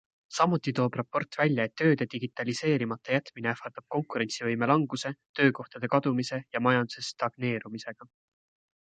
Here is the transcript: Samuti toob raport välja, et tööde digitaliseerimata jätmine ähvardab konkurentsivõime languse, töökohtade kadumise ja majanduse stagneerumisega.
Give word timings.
Samuti 0.35 0.71
toob 0.77 0.95
raport 0.99 1.35
välja, 1.41 1.65
et 1.69 1.73
tööde 1.81 2.07
digitaliseerimata 2.13 3.13
jätmine 3.15 3.51
ähvardab 3.51 3.85
konkurentsivõime 3.97 4.71
languse, 4.73 5.13
töökohtade 5.41 5.91
kadumise 5.97 6.41
ja 6.57 6.63
majanduse 6.69 7.05
stagneerumisega. 7.11 8.11